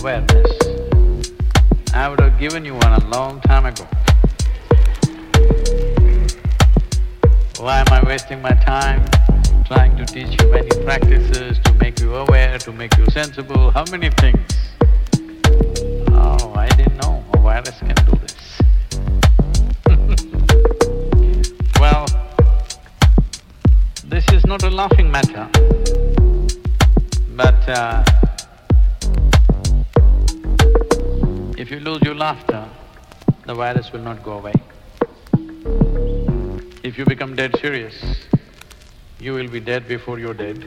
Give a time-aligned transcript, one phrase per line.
[0.00, 0.52] awareness,
[1.92, 3.84] I would have given you one a long time ago.
[7.58, 9.04] Why am I wasting my time
[9.66, 13.84] trying to teach you many practices to make you aware, to make you sensible, how
[13.90, 14.52] many things?
[16.08, 18.60] Oh, I didn't know a virus can do this.
[21.80, 22.06] well,
[24.04, 25.48] this is not a laughing matter,
[27.34, 28.04] but uh,
[31.68, 32.66] if you lose your laughter,
[33.44, 34.54] the virus will not go away.
[36.82, 38.24] If you become dead serious,
[39.20, 40.64] you will be dead before you're dead.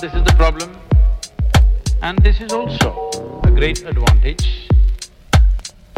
[0.00, 0.76] This is the problem.
[2.02, 4.68] And this is also a great advantage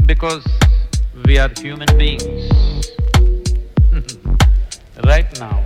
[0.07, 0.47] because
[1.27, 2.89] we are human beings.
[5.05, 5.63] right now,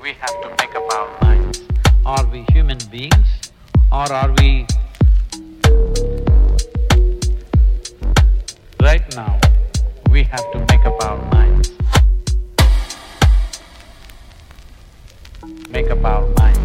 [0.00, 1.62] we have to make up our minds.
[2.04, 3.50] Are we human beings
[3.90, 4.66] or are we
[8.80, 9.40] Right now,
[10.10, 11.72] we have to make up our minds.
[15.68, 16.55] Make up our minds.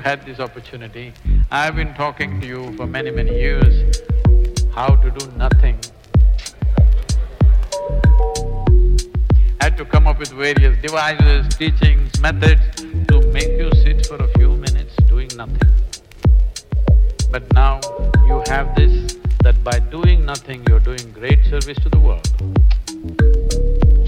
[0.00, 1.12] You had this opportunity.
[1.50, 4.00] I've been talking to you for many, many years,
[4.72, 5.78] how to do nothing.
[9.60, 12.62] I Had to come up with various devices, teachings, methods
[13.08, 15.70] to make you sit for a few minutes doing nothing.
[17.30, 17.80] But now
[18.26, 22.26] you have this, that by doing nothing, you're doing great service to the world.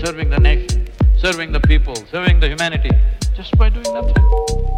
[0.03, 0.89] Serving the nation,
[1.19, 2.91] serving the people, serving the humanity,
[3.37, 4.25] just by doing nothing.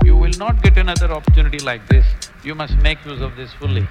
[0.04, 2.04] You will not get another opportunity like this.
[2.42, 3.86] You must make use of this fully.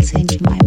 [0.00, 0.57] And I'll